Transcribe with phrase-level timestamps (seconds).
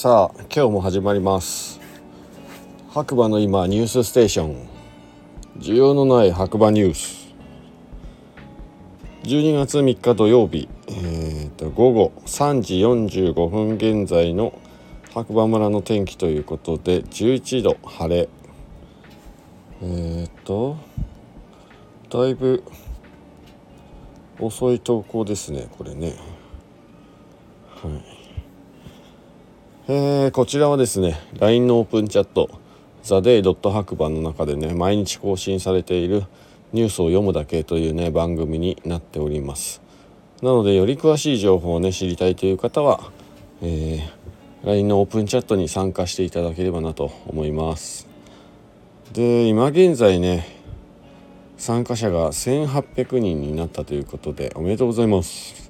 [0.00, 1.80] さあ今日も始まります。
[2.88, 4.68] 白馬の今ニュースステーション。
[5.58, 7.34] 需要のない白馬ニュース。
[9.24, 14.56] 12月3日土曜日、えー、と午後3時45分現在の
[15.12, 18.28] 白馬村の天気ということで11度晴れ。
[19.82, 20.76] えっ、ー、と
[22.08, 22.62] だいぶ
[24.38, 26.14] 遅い投稿ですねこれね。
[27.82, 28.17] はい。
[29.90, 32.50] えー、こちらはですね LINE のオープンチャット
[33.02, 36.24] ザデイドット白馬の中でね毎日更新されている
[36.74, 39.80] ニュースを読むだけというね番組になっております。
[40.42, 43.10] なのでより詳しい情報をね知りたいという方は、
[43.62, 48.06] えー、LINE のオープンチャットに参加していただければなと思います。
[49.14, 50.46] で今現在ね
[51.56, 55.67] 参加者が1800人になったということでおめでとうございます、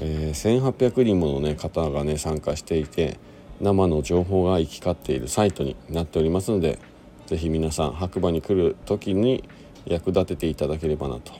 [0.00, 3.18] えー、1800人もの、ね、方がね参加していて
[3.60, 6.78] 生の情報が行き交っているサイトになっておりますので
[7.26, 9.44] 是非皆さん白馬に来る時に
[9.84, 11.32] 役立てていただければなと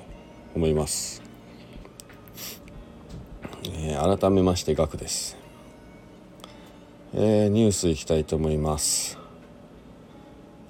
[0.55, 1.23] 思います、
[3.65, 5.37] えー、改めましてガクです、
[7.15, 9.21] えー、ニュースいきたいと思います。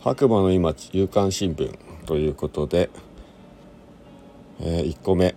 [0.03, 2.89] 白馬の今夕刊新聞ということで、
[4.59, 5.35] えー、1個目。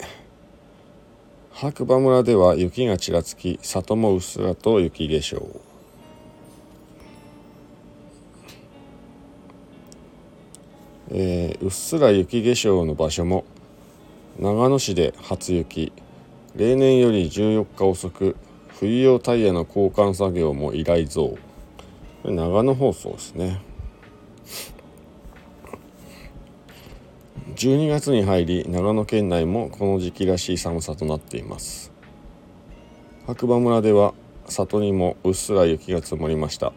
[1.64, 5.62] 白馬村では雪がちらつき里もうっすらと雪化粧。
[11.12, 13.46] えー、うっすら雪化粧の場所も
[14.38, 15.94] 長野市で初雪。
[16.58, 18.36] 例年より14日遅く
[18.68, 21.38] 冬用タイヤの交換作業も依頼増。
[22.26, 23.62] 長野放送ですね。
[27.64, 31.94] 12月に入り長野県内もこの時期らしい寒さとなっています。
[33.26, 34.14] 白馬村では
[34.50, 36.74] 里にもうっすら雪が積もりました。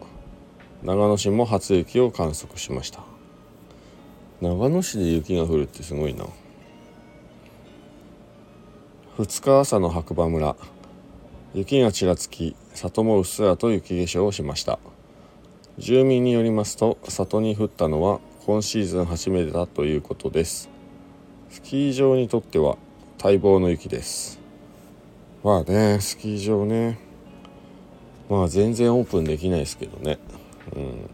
[0.83, 3.03] 長野市も初雪を観測しました。
[4.39, 6.23] 長野市で雪が降るってすごいな。
[9.17, 10.55] 2日朝の白馬村
[11.53, 14.79] 雪がちらつき里もうっすらと雪化粧をしました。
[15.77, 20.76] 住民によりますと里に降ったのは今シーズン初めてだということです。
[21.49, 22.77] スキー場にとっては
[23.23, 24.39] 待望の雪です。
[25.43, 26.99] まあねスキー場ね。
[28.29, 30.19] まあ全然オープンできないですけどね。
[30.75, 31.09] うん。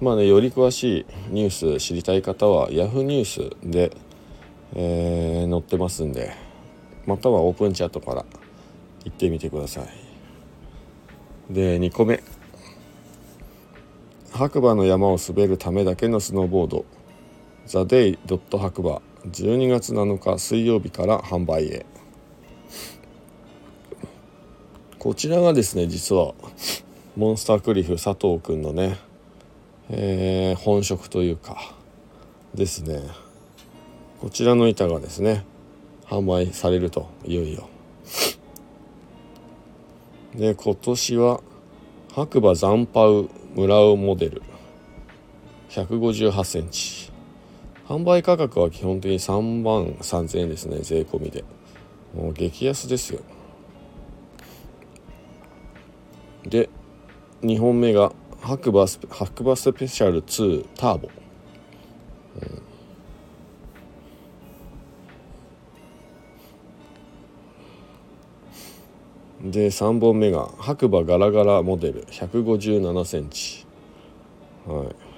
[0.00, 3.96] まあねより詳しいニュース知りたい方は Yahoo ニュースで、
[4.74, 6.32] えー、載ってますんで
[7.06, 8.24] またはオープンチャットから
[9.04, 11.52] 行ってみてください。
[11.52, 12.22] で2個目。
[14.32, 16.84] 白馬の山を滑るためだけのスノーボード。
[17.66, 19.00] ザ・デイ・ドット白馬。
[19.30, 21.86] 12月7日水曜日から販売へ。
[24.98, 26.34] こちらがですね実は
[27.16, 28.98] モンスタークリフ佐藤くんのね、
[29.90, 31.74] えー、本職というか
[32.54, 33.00] ですね。
[34.20, 35.44] こちらの板がですね
[36.06, 37.68] 販売されるといよいよ。
[40.34, 41.40] で今年は
[42.12, 44.42] 白馬残波村尾モデル。
[45.70, 47.01] 158センチ。
[47.92, 51.44] 販売価格は基本的に3万3000円ですね税込みで。
[52.14, 53.20] もう激安ですよ。
[56.44, 56.70] で
[57.42, 61.10] 2本目が白馬ス白馬スペシャル2ターボ、
[69.42, 73.66] うん、で3本目が白馬ガラガラモデル157センチ
[74.66, 75.12] はい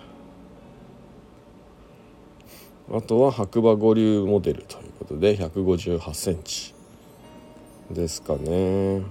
[2.95, 6.73] あとは白馬五流モデルということで158センチ。
[7.91, 9.03] ですかね。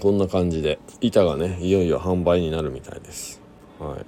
[0.00, 3.40] こんな感じで板がねいよいよ販売になるみたいです。
[3.80, 4.06] はい。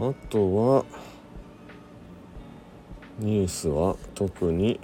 [0.00, 0.84] あとは
[3.18, 4.80] ニュースは特に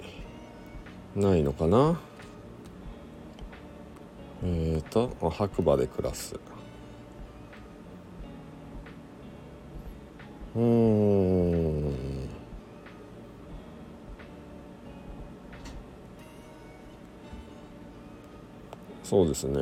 [1.15, 1.99] ないのかな。
[4.43, 6.39] えっ、ー、と白馬で暮らす。
[10.59, 12.29] うん。
[19.03, 19.59] そうですね。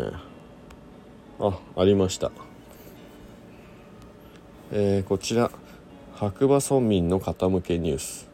[1.39, 2.31] あありました。
[4.71, 5.51] えー、こちら
[6.15, 8.27] 白馬村民の傾けニュース。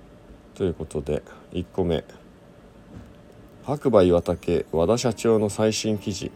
[0.55, 1.21] ということで
[1.51, 2.05] 1個目。
[3.65, 6.31] 白馬岩竹和田社長の最新記事。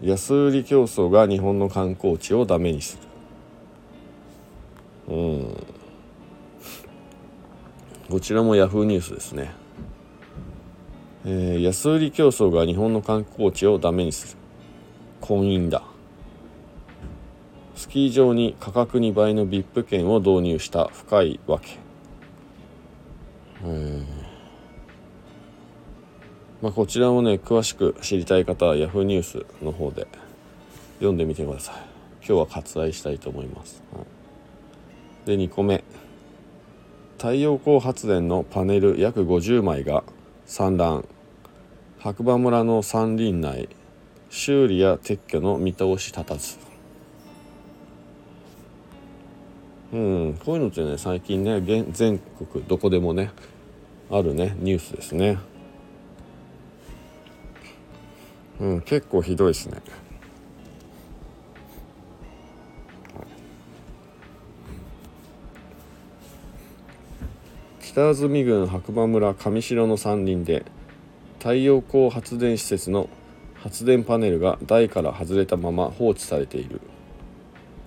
[0.00, 3.07] 安売り競争が日本の観光地をダメにする。
[5.08, 5.56] うん。
[8.10, 9.52] こちらもヤフーニュースですね、
[11.26, 14.38] ええー、安売り競争が日本の観光地をダメにする。
[15.20, 15.82] 婚姻だ。
[17.74, 20.88] スキー場に価格2倍の VIP 券を導入した。
[20.88, 21.78] 深いわけ、
[23.64, 24.04] えー。
[26.62, 30.08] まあ、こちらもね詳しく知りたい方は Yahoo ニュースの方で
[30.96, 31.74] 読んでみてください。
[32.28, 34.04] 今日は割愛したいと思います、はい、
[35.28, 35.84] で2個目。
[37.18, 40.02] 太陽光発電のパネル約50枚が
[40.46, 41.04] 散乱。
[41.98, 43.68] 白馬村の山林内
[44.30, 46.56] 修理や撤去の見通し立たず。
[49.92, 51.60] うんこういうのってね最近ね
[51.92, 53.30] 全国どこでもね
[54.10, 55.36] あるねニュースですね。
[58.60, 59.82] うん結構ひどいですね。
[67.98, 70.64] 北安住郡白馬村上城の山林で
[71.40, 73.08] 太陽光発電施設の
[73.56, 76.80] 発電パネルが台から外れたまま放置されている。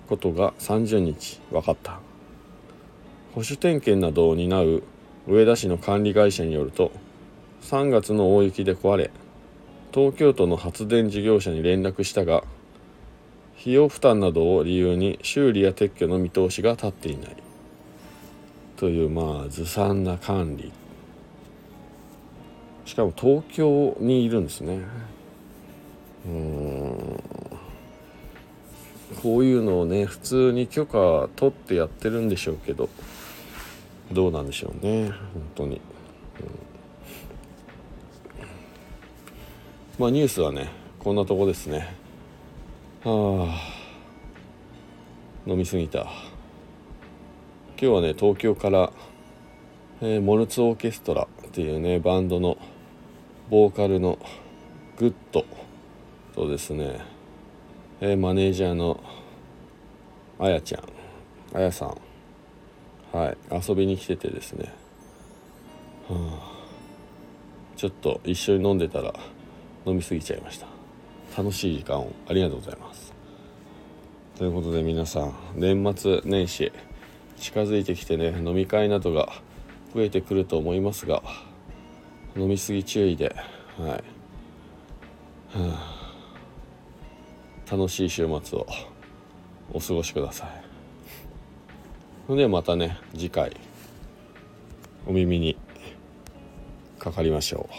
[0.10, 2.02] ことが30日分かった。
[3.34, 4.84] 保守点検などを担う
[5.30, 6.92] 上田市の管理会社によると
[7.62, 9.12] 3月の大雪で壊れ
[9.94, 12.44] 東京都の発電事業者に連絡したが
[13.62, 17.50] 費用負担などを理由に修理や撤去の見通しが立っていない。
[18.81, 20.72] というまあずさんな管理。
[22.83, 24.80] しかも東京にいるんですね。
[26.25, 27.24] うん。
[29.22, 32.89] こういうのをね普通に許可取ってやってるんでしょうけど
[34.12, 35.18] どうなんでしょうね本
[35.54, 35.81] 当に、うん、
[40.00, 41.95] まあニュースはねこんなとこですね。
[43.04, 43.60] はあ
[45.45, 46.31] 飲みすぎた。
[47.81, 48.94] 今日はね東京から、
[50.01, 52.60] えー、モルツオーケストラっていうねバンドの
[53.50, 54.19] ボーカルの
[54.98, 55.44] グッド
[56.36, 57.00] とですね、
[58.00, 59.04] えー、マネージャーの
[60.38, 60.83] あやちゃん
[61.57, 61.98] あやさん。
[63.18, 63.38] はい
[63.68, 64.72] 遊びに来ててですね、
[66.07, 66.51] は、
[67.75, 69.12] ちょっと一緒に飲んでたら
[69.88, 70.68] 飲み過ぎちゃいました。
[71.36, 72.12] 楽しい時間を。
[72.30, 73.12] ありがとうございます。
[74.38, 76.72] ということで皆さん年末年始
[77.41, 79.33] 近づいてきてね飲み会などが
[79.95, 81.23] 増えてくると思いますが
[82.38, 83.35] 飲み過ぎ注意で
[83.79, 84.01] はい、は
[85.57, 86.05] あ、
[87.69, 88.67] 楽しい週末を
[89.73, 90.49] お過ごしください。
[92.27, 93.57] それではまたね次回
[95.07, 95.57] お耳に
[96.99, 97.73] かかりましょう。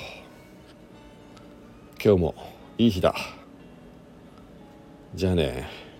[2.04, 2.34] 今日も
[2.78, 3.14] いい日だ。
[5.14, 5.91] じゃあね。